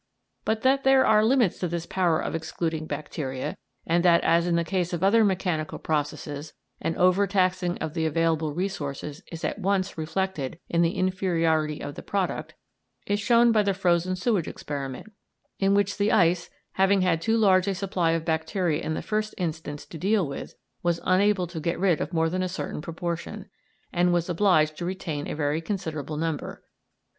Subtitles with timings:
[0.45, 3.55] But that there are limits to this power of excluding bacteria,
[3.85, 8.51] and that, as in the case of other mechanical processes, an overtaxing of the available
[8.51, 12.55] resources is at once reflected in the inferiority of the product,
[13.05, 15.11] is shown by the frozen sewage experiment,
[15.59, 19.35] in which the ice, having had too large a supply of bacteria in the first
[19.37, 23.47] instance to deal with, was unable to get rid of more than a certain proportion,
[23.93, 26.63] and was obliged to retain a very considerable number.